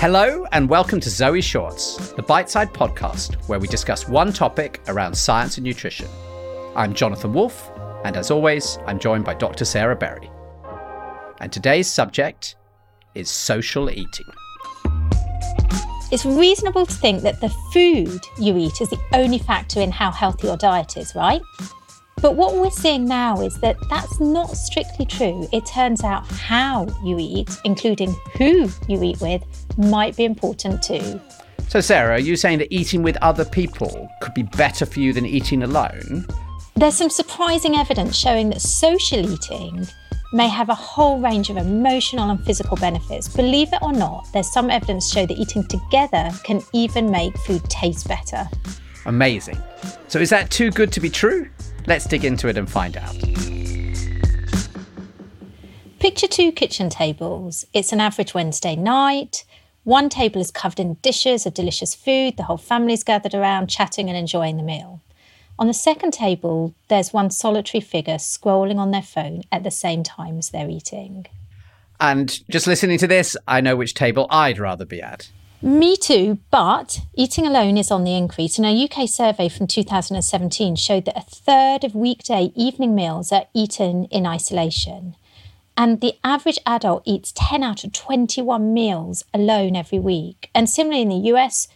[0.00, 4.80] Hello, and welcome to Zoe Shorts, the bite side podcast where we discuss one topic
[4.86, 6.06] around science and nutrition.
[6.76, 7.72] I'm Jonathan Wolf,
[8.04, 9.64] and as always, I'm joined by Dr.
[9.64, 10.30] Sarah Berry.
[11.40, 12.54] And today's subject
[13.16, 14.26] is social eating.
[16.12, 20.12] It's reasonable to think that the food you eat is the only factor in how
[20.12, 21.42] healthy your diet is, right?
[22.20, 25.46] But what we're seeing now is that that's not strictly true.
[25.52, 29.44] It turns out how you eat, including who you eat with,
[29.78, 31.20] might be important too.
[31.68, 35.12] So, Sarah, are you saying that eating with other people could be better for you
[35.12, 36.26] than eating alone?
[36.74, 39.86] There's some surprising evidence showing that social eating
[40.32, 43.28] may have a whole range of emotional and physical benefits.
[43.28, 47.36] Believe it or not, there's some evidence to show that eating together can even make
[47.38, 48.48] food taste better.
[49.06, 49.58] Amazing.
[50.08, 51.48] So, is that too good to be true?
[51.88, 53.16] Let's dig into it and find out.
[55.98, 57.64] Picture two kitchen tables.
[57.72, 59.46] It's an average Wednesday night.
[59.84, 62.36] One table is covered in dishes of delicious food.
[62.36, 65.00] The whole family's gathered around, chatting and enjoying the meal.
[65.58, 70.02] On the second table, there's one solitary figure scrolling on their phone at the same
[70.02, 71.24] time as they're eating.
[71.98, 75.30] And just listening to this, I know which table I'd rather be at.
[75.60, 78.58] Me too, but eating alone is on the increase.
[78.58, 83.46] And a UK survey from 2017 showed that a third of weekday evening meals are
[83.52, 85.16] eaten in isolation.
[85.76, 90.48] And the average adult eats 10 out of 21 meals alone every week.
[90.54, 91.66] And similarly in the US,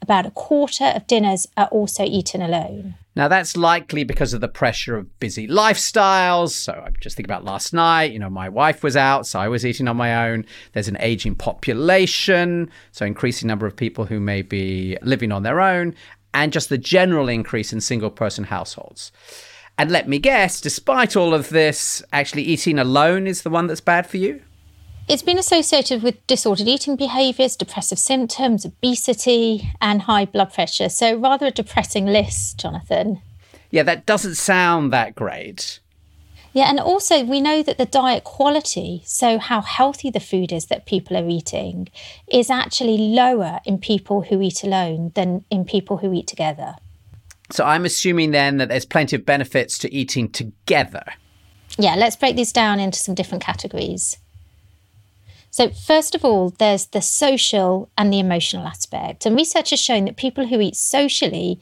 [0.00, 2.94] about a quarter of dinners are also eaten alone.
[3.16, 6.50] Now, that's likely because of the pressure of busy lifestyles.
[6.50, 8.12] So, I just think about last night.
[8.12, 10.44] You know, my wife was out, so I was eating on my own.
[10.74, 15.62] There's an aging population, so increasing number of people who may be living on their
[15.62, 15.94] own,
[16.34, 19.10] and just the general increase in single person households.
[19.78, 23.80] And let me guess, despite all of this, actually eating alone is the one that's
[23.80, 24.42] bad for you?
[25.08, 30.88] It's been associated with disordered eating behaviours, depressive symptoms, obesity, and high blood pressure.
[30.88, 33.22] So, rather a depressing list, Jonathan.
[33.70, 35.78] Yeah, that doesn't sound that great.
[36.52, 40.66] Yeah, and also we know that the diet quality, so how healthy the food is
[40.66, 41.88] that people are eating,
[42.26, 46.74] is actually lower in people who eat alone than in people who eat together.
[47.52, 51.04] So, I'm assuming then that there's plenty of benefits to eating together.
[51.78, 54.16] Yeah, let's break these down into some different categories.
[55.56, 59.24] So, first of all, there's the social and the emotional aspect.
[59.24, 61.58] And research has shown that people who eat socially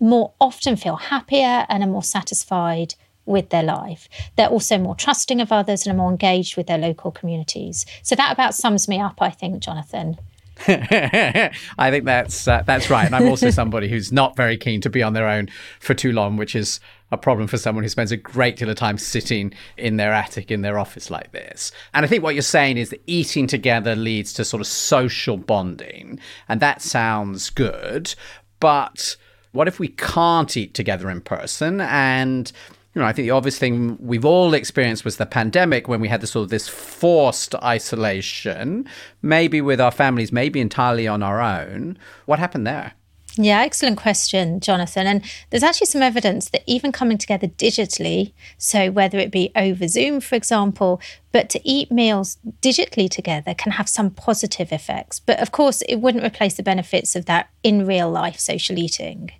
[0.00, 2.94] more often feel happier and are more satisfied
[3.26, 4.08] with their life.
[4.36, 7.84] They're also more trusting of others and are more engaged with their local communities.
[8.02, 10.16] So, that about sums me up, I think, Jonathan.
[10.66, 14.88] I think that's uh, that's right, and I'm also somebody who's not very keen to
[14.88, 15.50] be on their own
[15.80, 16.80] for too long, which is
[17.12, 20.50] a problem for someone who spends a great deal of time sitting in their attic
[20.50, 21.70] in their office like this.
[21.92, 25.36] And I think what you're saying is that eating together leads to sort of social
[25.36, 26.18] bonding,
[26.48, 28.14] and that sounds good.
[28.58, 29.16] But
[29.52, 32.50] what if we can't eat together in person and
[32.94, 36.08] you know, I think the obvious thing we've all experienced was the pandemic when we
[36.08, 38.86] had this sort of this forced isolation,
[39.22, 41.98] maybe with our families, maybe entirely on our own.
[42.26, 42.92] What happened there?
[43.36, 45.06] Yeah, excellent question, Jonathan.
[45.06, 49.88] And there's actually some evidence that even coming together digitally, so whether it be over
[49.88, 51.00] Zoom, for example,
[51.32, 55.18] but to eat meals digitally together can have some positive effects.
[55.18, 59.30] But of course, it wouldn't replace the benefits of that in real life social eating.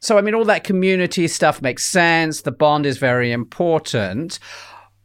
[0.00, 2.42] So, I mean, all that community stuff makes sense.
[2.42, 4.38] The bond is very important.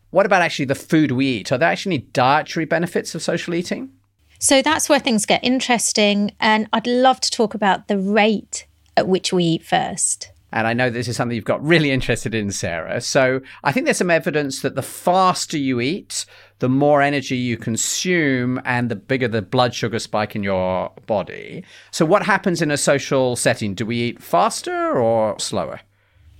[0.09, 1.51] What about actually the food we eat?
[1.51, 3.91] Are there actually dietary benefits of social eating?
[4.39, 6.31] So that's where things get interesting.
[6.39, 10.31] And I'd love to talk about the rate at which we eat first.
[10.55, 13.01] And I know this is something you've got really interested in, Sarah.
[13.01, 16.25] So I think there's some evidence that the faster you eat,
[16.59, 21.65] the more energy you consume and the bigger the blood sugar spike in your body.
[21.91, 23.73] So, what happens in a social setting?
[23.73, 25.81] Do we eat faster or slower?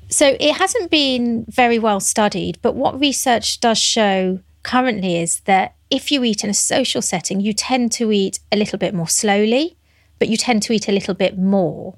[0.09, 5.75] So, it hasn't been very well studied, but what research does show currently is that
[5.89, 9.07] if you eat in a social setting, you tend to eat a little bit more
[9.07, 9.77] slowly,
[10.19, 11.95] but you tend to eat a little bit more.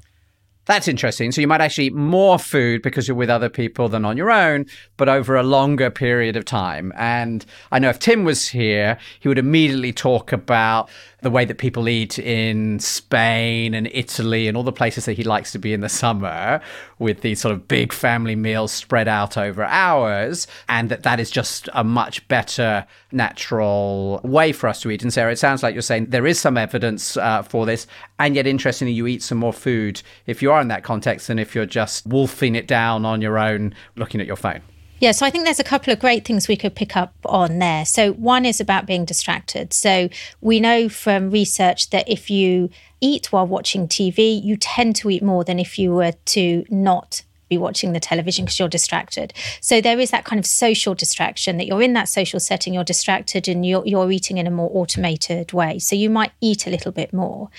[0.67, 1.31] That's interesting.
[1.31, 4.29] So you might actually eat more food because you're with other people than on your
[4.29, 4.65] own,
[4.97, 6.91] but over a longer period of time.
[6.97, 10.89] And I know if Tim was here, he would immediately talk about
[11.21, 15.23] the way that people eat in Spain and Italy and all the places that he
[15.23, 16.61] likes to be in the summer
[16.99, 21.31] with these sort of big family meals spread out over hours and that that is
[21.31, 25.73] just a much better natural way for us to eat and Sarah it sounds like
[25.73, 27.87] you're saying there is some evidence uh, for this
[28.19, 31.39] and yet interestingly you eat some more food if you are in that context than
[31.39, 34.61] if you're just wolfing it down on your own looking at your phone
[34.99, 37.59] Yeah, so I think there's a couple of great things we could pick up on
[37.59, 37.85] there.
[37.85, 39.71] So, one is about being distracted.
[39.71, 40.09] So,
[40.41, 45.21] we know from research that if you eat while watching TV, you tend to eat
[45.21, 49.33] more than if you were to not be watching the television because you're distracted.
[49.61, 52.83] So there is that kind of social distraction that you're in that social setting, you're
[52.83, 55.79] distracted and you're, you're eating in a more automated way.
[55.79, 57.49] So you might eat a little bit more.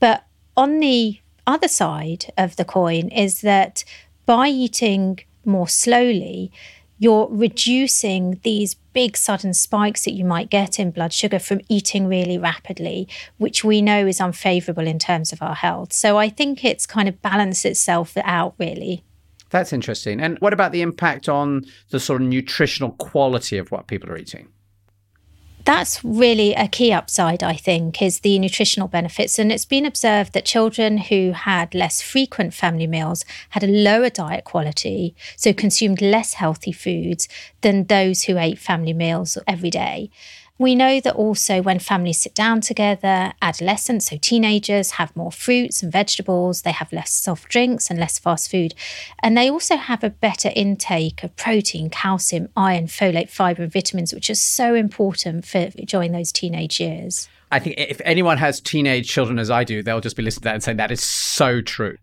[0.00, 0.24] But
[0.56, 3.84] on the other side of the coin is that
[4.24, 6.50] by eating more slowly,
[6.98, 12.06] you're reducing these big sudden spikes that you might get in blood sugar from eating
[12.06, 13.06] really rapidly,
[13.36, 15.92] which we know is unfavorable in terms of our health.
[15.92, 19.04] So I think it's kind of balanced itself out really.
[19.50, 20.20] That's interesting.
[20.20, 24.16] And what about the impact on the sort of nutritional quality of what people are
[24.16, 24.48] eating?
[25.66, 29.36] That's really a key upside, I think, is the nutritional benefits.
[29.36, 34.08] And it's been observed that children who had less frequent family meals had a lower
[34.08, 37.28] diet quality, so consumed less healthy foods
[37.62, 40.08] than those who ate family meals every day.
[40.58, 45.82] We know that also when families sit down together, adolescents, so teenagers, have more fruits
[45.82, 48.74] and vegetables, they have less soft drinks and less fast food.
[49.22, 54.14] And they also have a better intake of protein, calcium, iron, folate, fiber, and vitamins,
[54.14, 57.28] which are so important for during those teenage years.
[57.52, 60.44] I think if anyone has teenage children as I do, they'll just be listening to
[60.44, 61.98] that and saying that is so true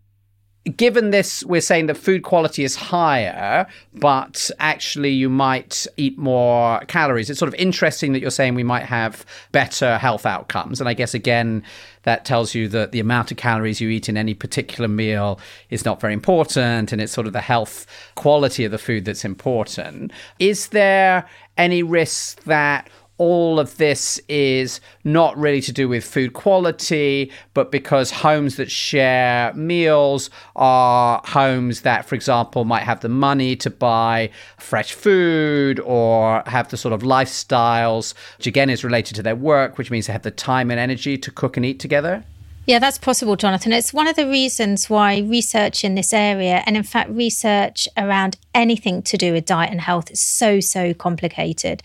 [0.76, 6.80] given this, we're saying that food quality is higher, but actually you might eat more
[6.88, 7.28] calories.
[7.28, 10.80] It's sort of interesting that you're saying we might have better health outcomes.
[10.80, 11.62] And I guess, again,
[12.04, 15.38] that tells you that the amount of calories you eat in any particular meal
[15.68, 16.92] is not very important.
[16.92, 20.12] And it's sort of the health quality of the food that's important.
[20.38, 21.28] Is there
[21.58, 22.88] any risk that
[23.18, 28.70] all of this is not really to do with food quality, but because homes that
[28.70, 35.78] share meals are homes that, for example, might have the money to buy fresh food
[35.80, 40.08] or have the sort of lifestyles, which again is related to their work, which means
[40.08, 42.24] they have the time and energy to cook and eat together?
[42.66, 43.72] Yeah, that's possible, Jonathan.
[43.72, 48.38] It's one of the reasons why research in this area, and in fact, research around
[48.54, 51.82] anything to do with diet and health, is so, so complicated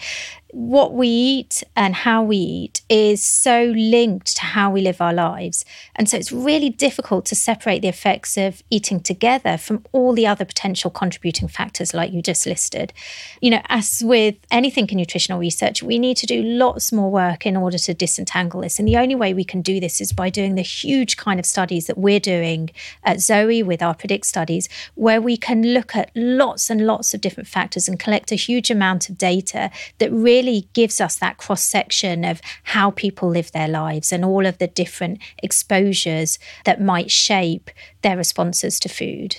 [0.51, 5.13] what we eat and how we eat is so linked to how we live our
[5.13, 5.63] lives.
[5.95, 10.25] And so it's really difficult to separate the effects of eating together from all the
[10.25, 12.93] other potential contributing factors, like you just listed.
[13.41, 17.45] You know, as with anything in nutritional research, we need to do lots more work
[17.45, 18.79] in order to disentangle this.
[18.79, 21.45] And the only way we can do this is by doing the huge kind of
[21.45, 22.71] studies that we're doing
[23.03, 27.21] at Zoe with our Predict studies, where we can look at lots and lots of
[27.21, 29.69] different factors and collect a huge amount of data
[29.99, 34.23] that really really gives us that cross section of how people live their lives and
[34.23, 37.69] all of the different exposures that might shape
[38.01, 39.37] their responses to food.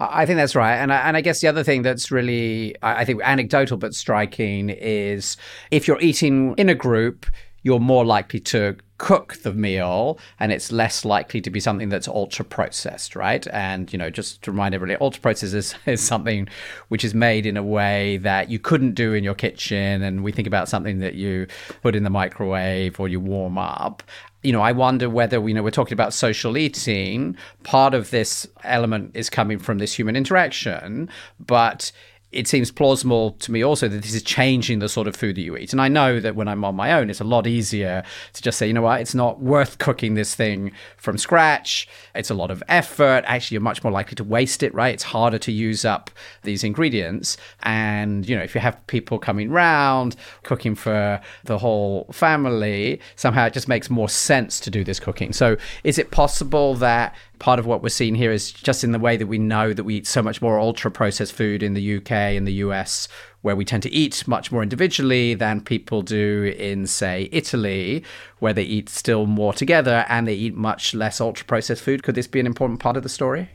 [0.00, 3.04] I think that's right, and I, and I guess the other thing that's really I
[3.04, 5.36] think anecdotal but striking is
[5.72, 7.26] if you're eating in a group,
[7.64, 12.08] you're more likely to cook the meal and it's less likely to be something that's
[12.08, 16.48] ultra processed right and you know just to remind everybody ultra processed is, is something
[16.88, 20.32] which is made in a way that you couldn't do in your kitchen and we
[20.32, 21.46] think about something that you
[21.82, 24.02] put in the microwave or you warm up
[24.42, 27.36] you know, I wonder whether you know we're talking about social eating.
[27.64, 31.10] Part of this element is coming from this human interaction,
[31.40, 31.90] but
[32.30, 35.40] it seems plausible to me also that this is changing the sort of food that
[35.40, 35.72] you eat.
[35.72, 38.02] And I know that when I'm on my own, it's a lot easier
[38.34, 41.88] to just say, you know what, it's not worth cooking this thing from scratch.
[42.14, 43.24] It's a lot of effort.
[43.26, 44.92] Actually, you're much more likely to waste it, right?
[44.92, 46.10] It's harder to use up
[46.42, 47.38] these ingredients.
[47.62, 53.46] And, you know, if you have people coming round cooking for the whole family, somehow
[53.46, 55.32] it just makes more sense to do this cooking.
[55.32, 58.98] So is it possible that part of what we're seeing here is just in the
[58.98, 61.96] way that we know that we eat so much more ultra processed food in the
[61.96, 63.08] UK and the US,
[63.42, 68.02] where we tend to eat much more individually than people do in, say, Italy,
[68.38, 72.02] where they eat still more together and they eat much less ultra processed food.
[72.02, 73.50] Could this be an important part of the story?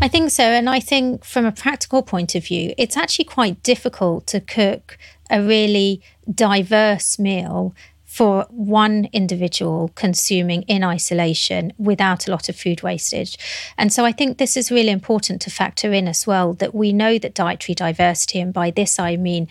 [0.00, 0.44] I think so.
[0.44, 4.96] And I think from a practical point of view, it's actually quite difficult to cook
[5.30, 6.00] a really
[6.32, 7.74] diverse meal
[8.08, 13.36] for one individual consuming in isolation without a lot of food wastage.
[13.76, 16.90] And so I think this is really important to factor in as well that we
[16.90, 19.46] know that dietary diversity, and by this I mean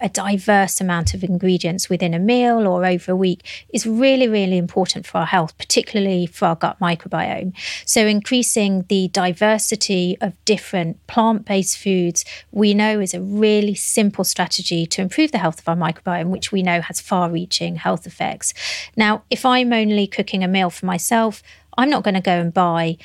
[0.00, 4.56] a diverse amount of ingredients within a meal or over a week is really, really
[4.56, 7.52] important for our health, particularly for our gut microbiome.
[7.84, 14.24] So, increasing the diversity of different plant based foods we know is a really simple
[14.24, 18.06] strategy to improve the health of our microbiome, which we know has far reaching health
[18.06, 18.54] effects.
[18.96, 21.42] Now, if I'm only cooking a meal for myself,
[21.76, 22.98] I'm not going to go and buy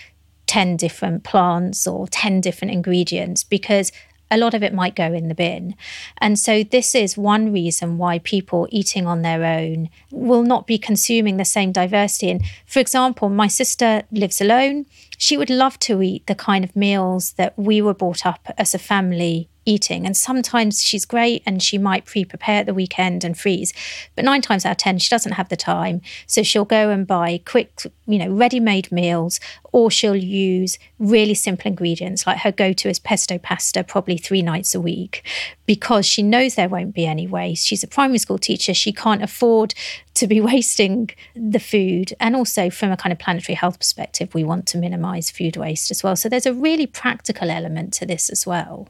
[0.48, 3.92] 10 different plants or 10 different ingredients because
[4.36, 5.76] a lot of it might go in the bin.
[6.20, 10.78] And so, this is one reason why people eating on their own will not be
[10.78, 12.30] consuming the same diversity.
[12.30, 14.86] And for example, my sister lives alone.
[15.18, 18.76] She would love to eat the kind of meals that we were brought up as
[18.76, 20.06] a family eating.
[20.06, 23.74] And sometimes she's great and she might pre prepare at the weekend and freeze.
[24.16, 26.02] But nine times out of 10, she doesn't have the time.
[26.28, 29.40] So she'll go and buy quick, you know, ready made meals,
[29.72, 32.26] or she'll use really simple ingredients.
[32.26, 35.26] Like her go to is pesto pasta, probably three nights a week,
[35.66, 37.66] because she knows there won't be any waste.
[37.66, 38.74] She's a primary school teacher.
[38.74, 39.74] She can't afford
[40.16, 42.14] to be wasting the food.
[42.20, 45.92] And also, from a kind of planetary health perspective, we want to minimize food waste
[45.92, 46.16] as well.
[46.16, 48.88] So there's a really practical element to this as well.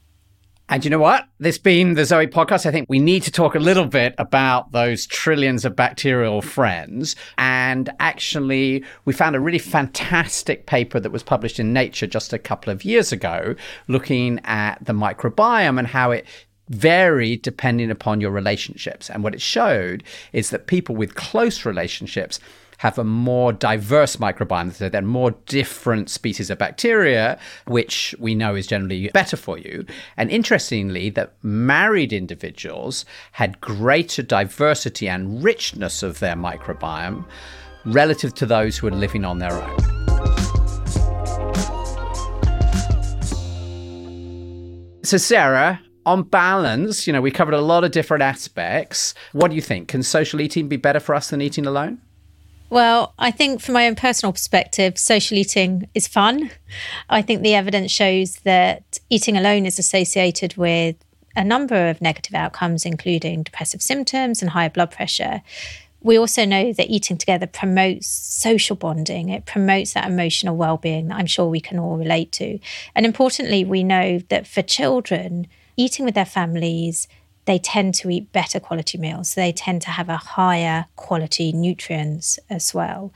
[0.68, 1.28] And you know what?
[1.38, 4.72] This being the Zoe podcast, I think we need to talk a little bit about
[4.72, 7.16] those trillions of bacterial friends.
[7.38, 12.40] And actually, we found a really fantastic paper that was published in Nature just a
[12.40, 13.54] couple of years ago
[13.88, 16.26] looking at the microbiome and how it
[16.70, 19.12] varied depending upon your relationships.
[19.12, 20.04] And what it showed
[20.34, 22.40] is that people with close relationships
[22.78, 24.74] have a more diverse microbiome.
[24.74, 29.58] So there are more different species of bacteria, which we know is generally better for
[29.58, 29.86] you.
[30.18, 37.26] And interestingly, that married individuals had greater diversity and richness of their microbiome
[37.86, 39.96] relative to those who are living on their own.
[45.04, 49.14] So, Sarah, on balance, you know, we covered a lot of different aspects.
[49.34, 49.88] What do you think?
[49.88, 52.02] Can social eating be better for us than eating alone?
[52.70, 56.52] Well, I think from my own personal perspective, social eating is fun.
[57.10, 60.96] I think the evidence shows that eating alone is associated with
[61.36, 65.42] a number of negative outcomes, including depressive symptoms and higher blood pressure.
[66.02, 69.30] We also know that eating together promotes social bonding.
[69.30, 72.60] It promotes that emotional well-being that I'm sure we can all relate to.
[72.96, 77.08] And importantly, we know that for children, eating with their families
[77.46, 79.36] they tend to eat better quality meals.
[79.36, 83.14] They tend to have a higher quality nutrients as well.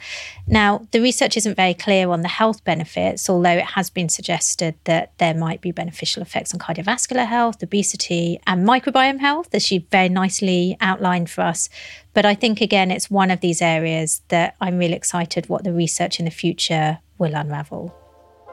[0.47, 4.75] Now, the research isn't very clear on the health benefits, although it has been suggested
[4.83, 9.79] that there might be beneficial effects on cardiovascular health, obesity, and microbiome health, as she
[9.91, 11.69] very nicely outlined for us.
[12.13, 15.73] But I think, again, it's one of these areas that I'm really excited what the
[15.73, 17.98] research in the future will unravel.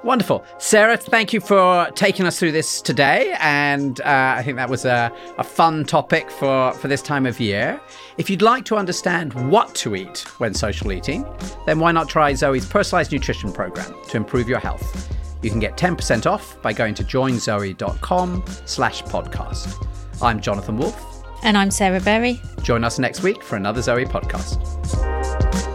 [0.06, 0.44] Wonderful.
[0.58, 3.36] Sarah, thank you for taking us through this today.
[3.40, 7.40] And uh, I think that was a, a fun topic for, for this time of
[7.40, 7.80] year.
[8.16, 11.26] If you'd like to understand what to eat when social eating,
[11.66, 15.12] then why not try Zoe's personalized nutrition program to improve your health?
[15.42, 19.74] You can get 10% off by going to joinzoe.com slash podcast.
[20.22, 21.24] I'm Jonathan Wolf.
[21.42, 22.40] And I'm Sarah Berry.
[22.62, 25.65] Join us next week for another Zoe podcast.